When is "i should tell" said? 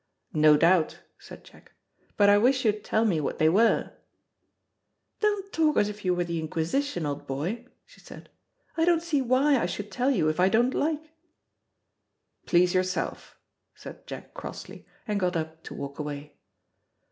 9.59-10.09